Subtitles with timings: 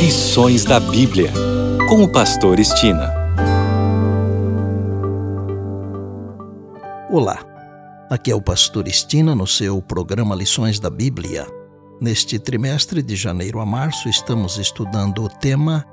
[0.00, 1.30] Lições da Bíblia,
[1.86, 3.12] com o Pastor Estina.
[7.10, 7.44] Olá,
[8.08, 11.46] aqui é o Pastor Estina no seu programa Lições da Bíblia.
[12.00, 15.84] Neste trimestre de janeiro a março, estamos estudando o tema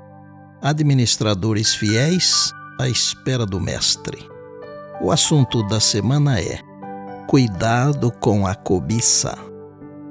[0.62, 2.50] Administradores Fiéis
[2.80, 4.26] à Espera do Mestre.
[5.02, 6.60] O assunto da semana é
[7.26, 9.36] Cuidado com a cobiça.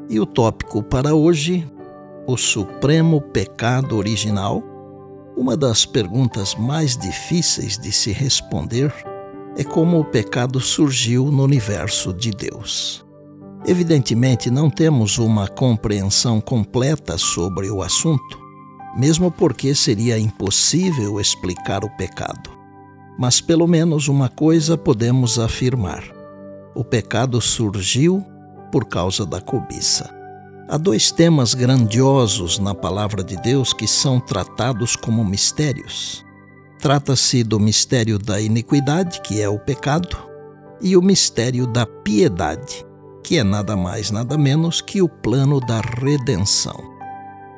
[0.08, 1.68] E o tópico para hoje
[2.28, 4.62] o supremo pecado original?
[5.38, 8.94] Uma das perguntas mais difíceis de se responder
[9.56, 13.06] é como o pecado surgiu no universo de Deus.
[13.66, 18.38] Evidentemente, não temos uma compreensão completa sobre o assunto,
[18.98, 22.52] mesmo porque seria impossível explicar o pecado.
[23.18, 26.04] Mas pelo menos uma coisa podemos afirmar:
[26.76, 28.22] o pecado surgiu
[28.70, 30.17] por causa da cobiça.
[30.70, 36.26] Há dois temas grandiosos na palavra de Deus que são tratados como mistérios.
[36.78, 40.18] Trata-se do mistério da iniquidade, que é o pecado,
[40.82, 42.86] e o mistério da piedade,
[43.24, 46.78] que é nada mais, nada menos que o plano da redenção.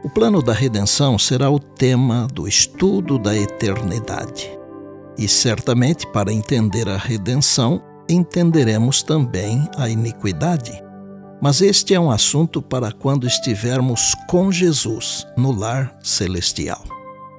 [0.04, 4.56] O plano da redenção será o tema do estudo da eternidade.
[5.18, 10.89] E certamente, para entender a redenção, entenderemos também a iniquidade
[11.42, 16.84] mas este é um assunto para quando estivermos com Jesus no lar celestial.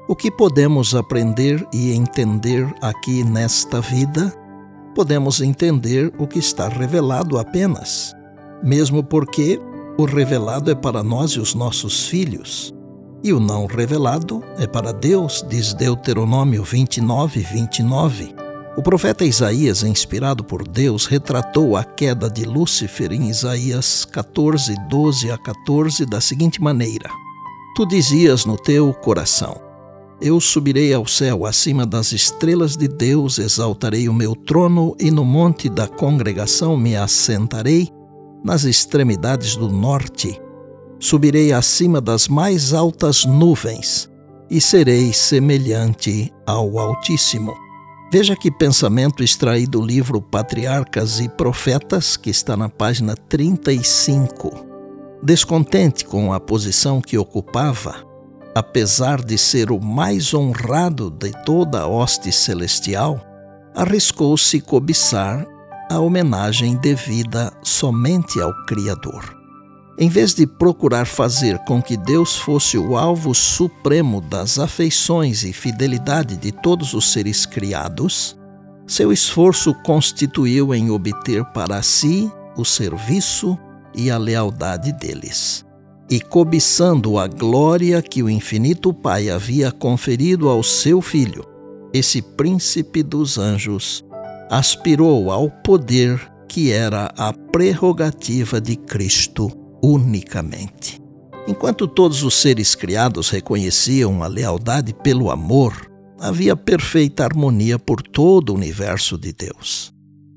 [0.09, 4.35] O que podemos aprender e entender aqui nesta vida?
[4.95, 8.15] Podemos entender o que está revelado apenas,
[8.63, 9.61] mesmo porque
[9.97, 12.75] o revelado é para nós e os nossos filhos,
[13.23, 18.40] e o não revelado é para Deus, diz Deuteronômio 29, 29.
[18.81, 25.31] O profeta Isaías, inspirado por Deus, retratou a queda de Lúcifer em Isaías 14, 12
[25.31, 27.11] a 14 da seguinte maneira:
[27.77, 29.61] Tu dizias no teu coração:
[30.19, 35.27] Eu subirei ao céu, acima das estrelas de Deus, exaltarei o meu trono e no
[35.27, 37.87] monte da congregação me assentarei,
[38.43, 40.41] nas extremidades do norte.
[40.99, 44.09] Subirei acima das mais altas nuvens
[44.51, 47.70] e serei semelhante ao Altíssimo.
[48.13, 54.67] Veja que pensamento extraído do livro Patriarcas e Profetas, que está na página 35.
[55.23, 58.05] Descontente com a posição que ocupava,
[58.53, 63.25] apesar de ser o mais honrado de toda a hoste celestial,
[63.77, 65.47] arriscou-se cobiçar
[65.89, 69.40] a homenagem devida somente ao Criador.
[70.01, 75.53] Em vez de procurar fazer com que Deus fosse o alvo supremo das afeições e
[75.53, 78.35] fidelidade de todos os seres criados,
[78.87, 83.59] seu esforço constituiu em obter para si o serviço
[83.95, 85.67] e a lealdade deles.
[86.09, 91.45] E cobiçando a glória que o infinito Pai havia conferido ao seu filho,
[91.93, 94.03] esse príncipe dos anjos
[94.49, 96.19] aspirou ao poder
[96.49, 101.01] que era a prerrogativa de Cristo unicamente.
[101.47, 108.51] Enquanto todos os seres criados reconheciam a lealdade pelo amor, havia perfeita harmonia por todo
[108.51, 109.93] o universo de Deus.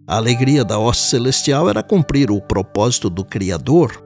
[0.07, 4.03] A alegria da hoste celestial era cumprir o propósito do Criador.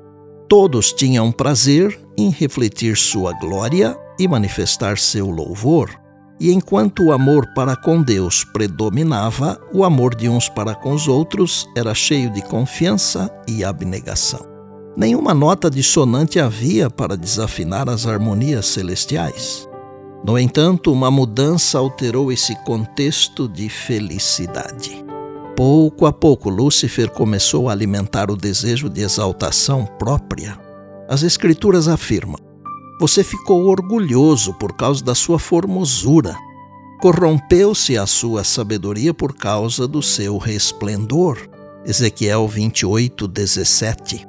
[0.50, 5.90] Todos tinham prazer em refletir sua glória e manifestar seu louvor.
[6.40, 11.08] E enquanto o amor para com Deus predominava, o amor de uns para com os
[11.08, 14.57] outros era cheio de confiança e abnegação.
[14.98, 19.70] Nenhuma nota dissonante havia para desafinar as harmonias celestiais.
[20.26, 25.06] No entanto, uma mudança alterou esse contexto de felicidade.
[25.56, 30.60] Pouco a pouco, Lúcifer começou a alimentar o desejo de exaltação própria.
[31.08, 32.40] As Escrituras afirmam:
[33.00, 36.36] Você ficou orgulhoso por causa da sua formosura.
[37.00, 41.38] Corrompeu-se a sua sabedoria por causa do seu resplendor.
[41.86, 44.27] Ezequiel 28, 17.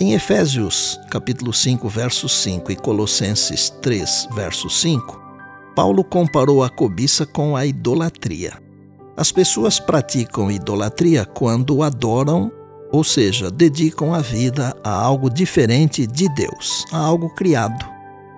[0.00, 5.20] Em Efésios, capítulo 5, verso 5 e Colossenses 3, verso 5,
[5.74, 8.62] Paulo comparou a cobiça com a idolatria.
[9.16, 12.52] As pessoas praticam idolatria quando adoram,
[12.92, 17.84] ou seja, dedicam a vida a algo diferente de Deus, a algo criado,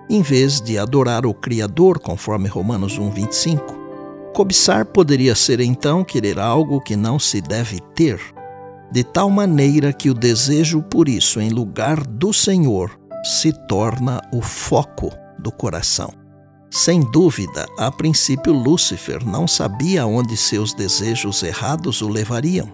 [0.09, 3.79] em vez de adorar o Criador, conforme Romanos 1:25.
[4.33, 8.19] Cobiçar poderia ser então querer algo que não se deve ter,
[8.91, 14.41] de tal maneira que o desejo por isso, em lugar do Senhor, se torna o
[14.41, 15.09] foco
[15.39, 16.13] do coração.
[16.69, 22.71] Sem dúvida, a princípio Lúcifer não sabia onde seus desejos errados o levariam.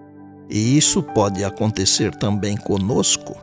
[0.48, 3.36] E isso pode acontecer também conosco.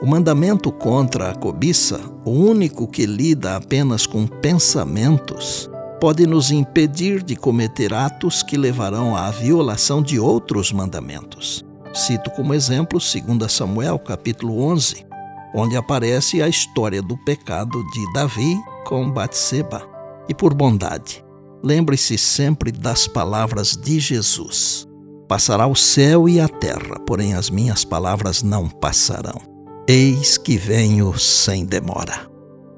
[0.00, 5.68] O mandamento contra a cobiça, o único que lida apenas com pensamentos,
[6.00, 11.67] pode nos impedir de cometer atos que levarão à violação de outros mandamentos.
[11.94, 15.06] Cito como exemplo 2 Samuel, capítulo 11,
[15.54, 19.88] onde aparece a história do pecado de Davi com Batseba.
[20.28, 21.24] E por bondade,
[21.62, 24.86] lembre-se sempre das palavras de Jesus.
[25.26, 29.40] Passará o céu e a terra, porém as minhas palavras não passarão.
[29.86, 32.30] Eis que venho sem demora.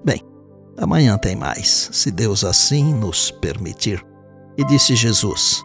[0.05, 0.23] Bem,
[0.79, 4.05] amanhã tem mais, se Deus assim nos permitir.
[4.57, 5.65] E disse Jesus: